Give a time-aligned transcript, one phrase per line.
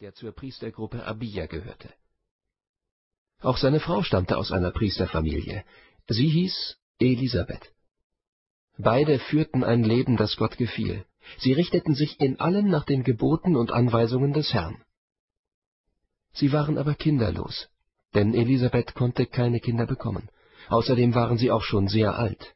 [0.00, 1.90] der zur Priestergruppe Abia gehörte.
[3.42, 5.62] Auch seine Frau stammte aus einer Priesterfamilie.
[6.08, 7.70] Sie hieß Elisabeth.
[8.78, 11.04] Beide führten ein Leben, das Gott gefiel.
[11.36, 14.82] Sie richteten sich in allem nach den Geboten und Anweisungen des Herrn.
[16.32, 17.68] Sie waren aber kinderlos,
[18.14, 20.30] denn Elisabeth konnte keine Kinder bekommen.
[20.70, 22.54] Außerdem waren sie auch schon sehr alt.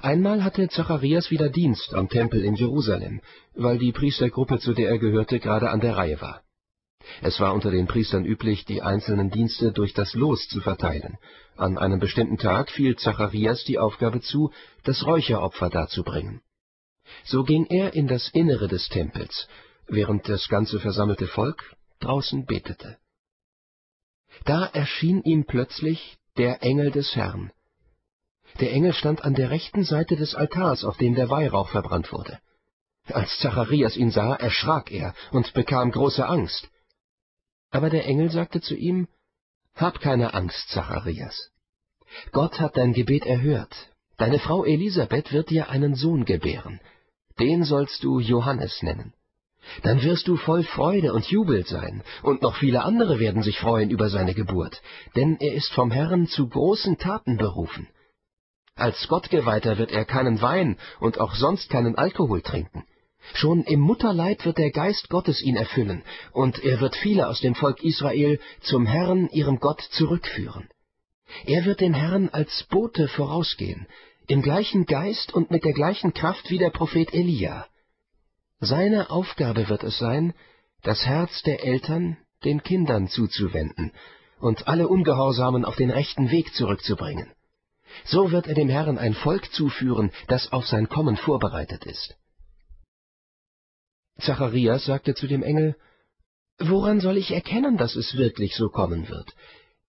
[0.00, 3.20] Einmal hatte Zacharias wieder Dienst am Tempel in Jerusalem,
[3.54, 6.42] weil die Priestergruppe, zu der er gehörte, gerade an der Reihe war.
[7.20, 11.18] Es war unter den Priestern üblich, die einzelnen Dienste durch das Los zu verteilen.
[11.56, 14.52] An einem bestimmten Tag fiel Zacharias die Aufgabe zu,
[14.84, 16.40] das Räucheropfer darzubringen.
[17.24, 19.48] So ging er in das Innere des Tempels,
[19.86, 22.98] während das ganze versammelte Volk draußen betete.
[24.44, 27.52] Da erschien ihm plötzlich der Engel des Herrn,
[28.60, 32.38] der Engel stand an der rechten Seite des Altars, auf dem der Weihrauch verbrannt wurde.
[33.06, 36.68] Als Zacharias ihn sah, erschrak er und bekam große Angst.
[37.70, 39.08] Aber der Engel sagte zu ihm,
[39.74, 41.50] Hab keine Angst, Zacharias.
[42.30, 43.74] Gott hat dein Gebet erhört.
[44.18, 46.80] Deine Frau Elisabeth wird dir einen Sohn gebären.
[47.40, 49.14] Den sollst du Johannes nennen.
[49.82, 53.90] Dann wirst du voll Freude und Jubel sein, und noch viele andere werden sich freuen
[53.90, 54.82] über seine Geburt,
[55.16, 57.88] denn er ist vom Herrn zu großen Taten berufen.
[58.74, 62.84] Als Gottgeweihter wird er keinen Wein und auch sonst keinen Alkohol trinken.
[63.34, 67.54] Schon im Mutterleib wird der Geist Gottes ihn erfüllen, und er wird viele aus dem
[67.54, 70.68] Volk Israel zum Herrn, ihrem Gott, zurückführen.
[71.46, 73.86] Er wird dem Herrn als Bote vorausgehen,
[74.26, 77.66] im gleichen Geist und mit der gleichen Kraft wie der Prophet Elia.
[78.60, 80.34] Seine Aufgabe wird es sein,
[80.82, 83.92] das Herz der Eltern den Kindern zuzuwenden
[84.40, 87.30] und alle Ungehorsamen auf den rechten Weg zurückzubringen.
[88.04, 92.16] So wird er dem Herrn ein Volk zuführen, das auf sein Kommen vorbereitet ist.
[94.20, 95.76] Zacharias sagte zu dem Engel,
[96.58, 99.34] Woran soll ich erkennen, dass es wirklich so kommen wird?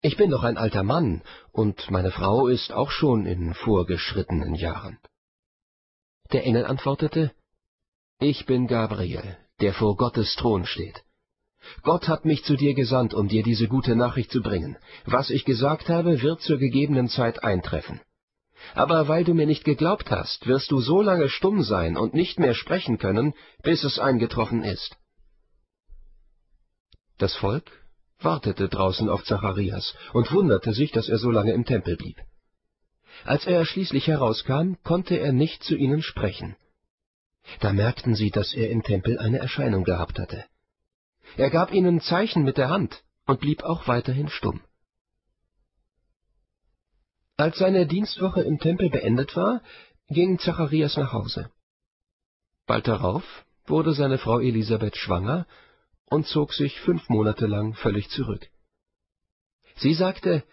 [0.01, 4.97] Ich bin doch ein alter Mann, und meine Frau ist auch schon in vorgeschrittenen Jahren.
[6.31, 7.31] Der Engel antwortete,
[8.19, 11.03] Ich bin Gabriel, der vor Gottes Thron steht.
[11.81, 14.77] Gott hat mich zu dir gesandt, um dir diese gute Nachricht zu bringen.
[15.05, 18.01] Was ich gesagt habe, wird zur gegebenen Zeit eintreffen.
[18.75, 22.39] Aber weil du mir nicht geglaubt hast, wirst du so lange stumm sein und nicht
[22.39, 24.95] mehr sprechen können, bis es eingetroffen ist.
[27.17, 27.71] Das Volk
[28.19, 32.17] wartete draußen auf Zacharias und wunderte sich, dass er so lange im Tempel blieb.
[33.25, 36.55] Als er schließlich herauskam, konnte er nicht zu ihnen sprechen.
[37.59, 40.45] Da merkten sie, dass er im Tempel eine Erscheinung gehabt hatte.
[41.37, 44.61] Er gab ihnen Zeichen mit der Hand und blieb auch weiterhin stumm.
[47.37, 49.61] Als seine Dienstwoche im Tempel beendet war,
[50.07, 51.49] ging Zacharias nach Hause.
[52.67, 53.23] Bald darauf
[53.65, 55.47] wurde seine Frau Elisabeth schwanger
[56.05, 58.47] und zog sich fünf Monate lang völlig zurück.
[59.75, 60.43] Sie sagte,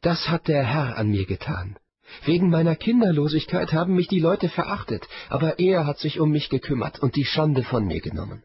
[0.00, 1.78] das hat der Herr an mir getan.
[2.24, 6.98] Wegen meiner Kinderlosigkeit haben mich die Leute verachtet, aber er hat sich um mich gekümmert
[6.98, 8.42] und die Schande von mir genommen.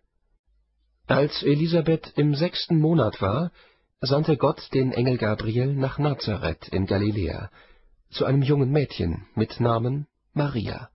[1.11, 3.51] Als Elisabeth im sechsten Monat war,
[3.99, 7.51] sandte Gott den Engel Gabriel nach Nazareth in Galiläa,
[8.11, 10.89] zu einem jungen Mädchen mit Namen Maria.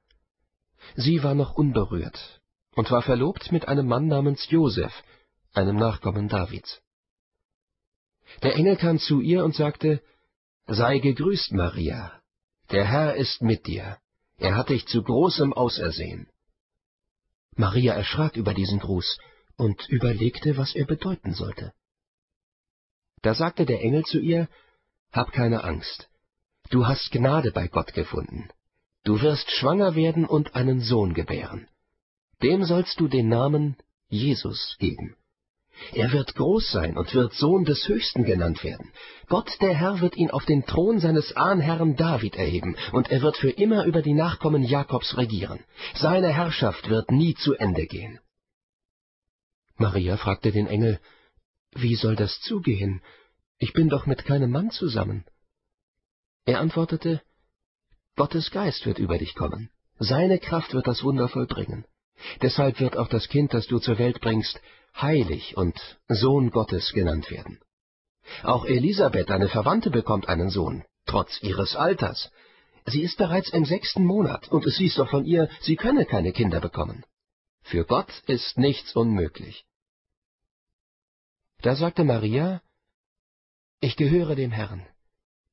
[0.95, 2.41] Sie war noch unberührt
[2.75, 4.91] und war verlobt mit einem Mann namens Josef,
[5.53, 6.81] einem Nachkommen Davids.
[8.43, 10.01] Der Engel kam zu ihr und sagte,
[10.67, 12.11] Sei gegrüßt, Maria,
[12.71, 13.99] der Herr ist mit dir,
[14.39, 16.27] er hat dich zu großem ausersehen.
[17.55, 19.19] Maria erschrak über diesen Gruß
[19.57, 21.73] und überlegte, was er bedeuten sollte.
[23.23, 24.49] Da sagte der Engel zu ihr,
[25.13, 26.09] Hab keine Angst,
[26.71, 28.49] du hast Gnade bei Gott gefunden.
[29.05, 31.69] Du wirst schwanger werden und einen Sohn gebären.
[32.43, 33.77] Dem sollst du den Namen
[34.09, 35.17] Jesus geben.
[35.93, 38.93] Er wird groß sein und wird Sohn des Höchsten genannt werden.
[39.29, 43.37] Gott der Herr wird ihn auf den Thron seines Ahnherrn David erheben, und er wird
[43.37, 45.61] für immer über die Nachkommen Jakobs regieren.
[45.95, 48.19] Seine Herrschaft wird nie zu Ende gehen.
[49.79, 51.01] Maria fragte den Engel,
[51.73, 53.03] Wie soll das zugehen?
[53.59, 55.25] Ich bin doch mit keinem Mann zusammen.
[56.45, 57.23] Er antwortete,
[58.17, 59.71] Gottes Geist wird über dich kommen.
[59.99, 61.85] Seine Kraft wird das Wunder vollbringen.
[62.41, 64.61] Deshalb wird auch das Kind, das du zur Welt bringst,
[65.01, 65.79] heilig und
[66.09, 67.61] Sohn Gottes genannt werden.
[68.43, 72.31] Auch Elisabeth, deine Verwandte, bekommt einen Sohn, trotz ihres Alters.
[72.87, 76.33] Sie ist bereits im sechsten Monat, und es hieß doch von ihr, sie könne keine
[76.33, 77.05] Kinder bekommen.
[77.63, 79.65] Für Gott ist nichts unmöglich.
[81.67, 82.63] Da sagte Maria,
[83.81, 84.87] Ich gehöre dem Herrn,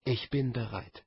[0.04, 1.04] ich bin bereit.